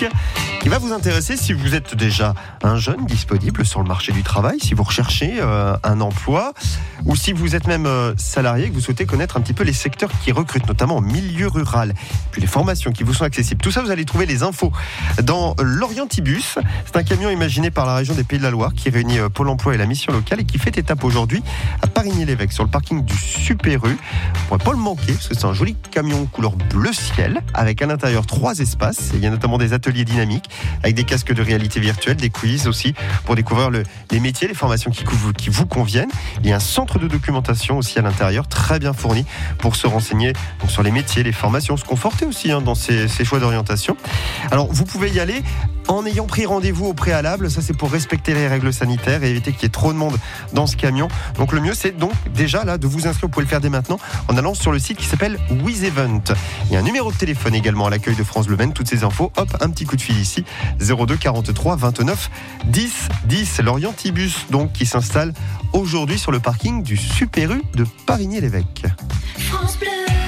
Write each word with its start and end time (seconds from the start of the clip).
Минске. 0.00 0.39
Qui 0.60 0.68
va 0.68 0.78
vous 0.78 0.92
intéresser 0.92 1.38
si 1.38 1.54
vous 1.54 1.74
êtes 1.74 1.94
déjà 1.94 2.34
un 2.62 2.76
jeune 2.76 3.06
disponible 3.06 3.64
sur 3.64 3.80
le 3.80 3.88
marché 3.88 4.12
du 4.12 4.22
travail, 4.22 4.60
si 4.60 4.74
vous 4.74 4.82
recherchez 4.82 5.38
euh, 5.40 5.74
un 5.82 6.02
emploi 6.02 6.52
ou 7.06 7.16
si 7.16 7.32
vous 7.32 7.56
êtes 7.56 7.66
même 7.66 7.86
euh, 7.86 8.12
salarié 8.18 8.68
que 8.68 8.74
vous 8.74 8.82
souhaitez 8.82 9.06
connaître 9.06 9.38
un 9.38 9.40
petit 9.40 9.54
peu 9.54 9.64
les 9.64 9.72
secteurs 9.72 10.10
qui 10.22 10.32
recrutent, 10.32 10.68
notamment 10.68 10.96
en 10.96 11.00
milieu 11.00 11.48
rural, 11.48 11.94
puis 12.30 12.42
les 12.42 12.46
formations 12.46 12.92
qui 12.92 13.04
vous 13.04 13.14
sont 13.14 13.24
accessibles. 13.24 13.62
Tout 13.62 13.70
ça, 13.70 13.80
vous 13.80 13.90
allez 13.90 14.04
trouver 14.04 14.26
les 14.26 14.42
infos 14.42 14.70
dans 15.22 15.54
l'Orientibus. 15.62 16.58
C'est 16.84 16.96
un 16.96 17.04
camion 17.04 17.30
imaginé 17.30 17.70
par 17.70 17.86
la 17.86 17.94
région 17.94 18.14
des 18.14 18.24
Pays 18.24 18.38
de 18.38 18.44
la 18.44 18.50
Loire 18.50 18.74
qui 18.74 18.90
réunit 18.90 19.18
euh, 19.18 19.30
Pôle 19.30 19.48
emploi 19.48 19.74
et 19.74 19.78
la 19.78 19.86
mission 19.86 20.12
locale 20.12 20.40
et 20.40 20.44
qui 20.44 20.58
fait 20.58 20.76
étape 20.76 21.02
aujourd'hui 21.04 21.42
à 21.80 21.86
Parigny-l'Évêque 21.86 22.52
sur 22.52 22.64
le 22.64 22.70
parking 22.70 23.02
du 23.02 23.16
Super 23.16 23.82
U. 23.86 23.92
Vous 23.92 24.46
pourrez 24.48 24.62
pas 24.62 24.72
le 24.72 24.76
manquer 24.76 25.14
parce 25.14 25.28
que 25.28 25.34
c'est 25.34 25.46
un 25.46 25.54
joli 25.54 25.74
camion 25.90 26.26
couleur 26.26 26.52
bleu 26.52 26.92
ciel 26.92 27.40
avec 27.54 27.80
à 27.80 27.86
l'intérieur 27.86 28.26
trois 28.26 28.58
espaces. 28.58 29.12
Il 29.14 29.20
y 29.20 29.26
a 29.26 29.30
notamment 29.30 29.56
des 29.56 29.72
ateliers 29.72 30.04
dynamiques 30.04 30.49
avec 30.82 30.94
des 30.94 31.04
casques 31.04 31.32
de 31.32 31.42
réalité 31.42 31.80
virtuelle, 31.80 32.16
des 32.16 32.30
quiz 32.30 32.66
aussi 32.66 32.94
pour 33.24 33.34
découvrir 33.36 33.70
le- 33.70 33.82
les 34.10 34.20
métiers, 34.20 34.48
les 34.48 34.54
formations 34.54 34.90
qui, 34.90 35.04
vous- 35.50 35.66
conviennent. 35.66 36.10
Il 36.42 36.48
y 36.48 36.52
a 36.52 36.56
un 36.56 36.60
centre 36.60 36.98
de 36.98 37.06
documentation 37.08 37.78
aussi 37.78 37.98
à 37.98 38.02
l'intérieur, 38.02 38.48
très 38.48 38.78
bien 38.78 38.92
fourni 38.92 39.24
pour 39.58 39.76
se 39.76 39.86
renseigner 39.86 40.32
sur 40.68 40.82
les 40.82 40.90
métiers, 40.90 41.22
les 41.22 41.32
formations, 41.32 41.76
se 41.76 41.84
conforter 41.84 42.24
aussi 42.26 42.50
hein, 42.50 42.60
dans 42.60 42.74
ces, 42.74 43.08
ces 43.08 43.24
choix 43.24 43.38
d'orientation. 43.40 43.96
Alors 44.50 44.72
vous 44.72 44.84
pouvez 44.84 45.10
y 45.10 45.20
aller 45.20 45.42
en 45.90 46.06
ayant 46.06 46.26
pris 46.26 46.46
rendez-vous 46.46 46.86
au 46.86 46.94
préalable, 46.94 47.50
ça 47.50 47.60
c'est 47.62 47.76
pour 47.76 47.90
respecter 47.90 48.32
les 48.32 48.46
règles 48.46 48.72
sanitaires 48.72 49.24
et 49.24 49.30
éviter 49.30 49.52
qu'il 49.52 49.64
y 49.64 49.66
ait 49.66 49.70
trop 49.70 49.92
de 49.92 49.98
monde 49.98 50.16
dans 50.52 50.66
ce 50.66 50.76
camion. 50.76 51.08
Donc 51.36 51.52
le 51.52 51.60
mieux 51.60 51.74
c'est 51.74 51.96
donc 51.96 52.12
déjà 52.32 52.64
là 52.64 52.78
de 52.78 52.86
vous 52.86 53.06
inscrire, 53.06 53.22
vous 53.22 53.28
pouvez 53.28 53.44
le 53.44 53.50
faire 53.50 53.60
dès 53.60 53.70
maintenant 53.70 53.98
en 54.28 54.36
allant 54.36 54.54
sur 54.54 54.72
le 54.72 54.78
site 54.78 54.98
qui 54.98 55.06
s'appelle 55.06 55.38
WizEvent. 55.64 56.08
Il 56.66 56.72
y 56.72 56.76
a 56.76 56.78
un 56.78 56.82
numéro 56.82 57.10
de 57.10 57.16
téléphone 57.16 57.54
également 57.54 57.86
à 57.86 57.90
l'accueil 57.90 58.14
de 58.14 58.24
France 58.24 58.46
Bleu 58.46 58.56
toutes 58.74 58.88
ces 58.88 59.04
infos, 59.04 59.32
hop, 59.36 59.56
un 59.60 59.70
petit 59.70 59.84
coup 59.84 59.96
de 59.96 60.02
fil 60.02 60.18
ici, 60.18 60.44
02 60.80 61.16
43 61.16 61.76
29 61.76 62.30
10 62.66 63.08
10. 63.24 63.60
L'Orientibus 63.62 64.46
donc 64.50 64.72
qui 64.72 64.86
s'installe 64.86 65.32
aujourd'hui 65.72 66.18
sur 66.18 66.30
le 66.30 66.40
parking 66.40 66.82
du 66.82 66.96
Super 66.96 67.50
de 67.74 67.84
Parigny-l'Évêque. 68.06 68.84
France 69.38 69.78
Bleu. 69.78 70.19